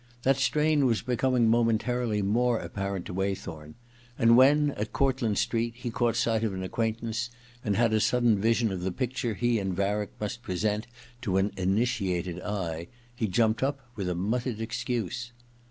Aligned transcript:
That 0.23 0.37
strain 0.37 0.87
was 0.87 1.03
becoming 1.03 1.47
momentarily 1.47 2.23
more 2.23 2.57
apparent 2.57 3.05
to 3.05 3.13
Waythorn, 3.13 3.75
and 4.17 4.35
when, 4.35 4.71
at 4.71 4.93
Cortlandt 4.93 5.37
Street, 5.37 5.75
he 5.77 5.91
caught 5.91 6.15
sight 6.15 6.43
of 6.43 6.55
an 6.55 6.63
acquaintance, 6.63 7.29
and 7.63 7.75
had 7.75 7.93
a 7.93 7.99
sudden 7.99 8.39
vision 8.41 8.71
of 8.71 8.79
the 8.81 8.87
E 8.87 8.87
50 8.87 8.87
THE 8.87 8.87
OTHER 8.87 8.95
TWO 8.95 9.03
ii 9.03 9.07
picture 9.07 9.33
he 9.35 9.59
and 9.59 9.75
Varick 9.75 10.11
must 10.19 10.41
present 10.41 10.87
to 11.21 11.37
an 11.37 11.51
initiated 11.55 12.41
eye, 12.41 12.87
he 13.15 13.27
jumped 13.27 13.61
up 13.61 13.79
with 13.95 14.09
a 14.09 14.15
muttered 14.15 14.59
excuse. 14.59 15.33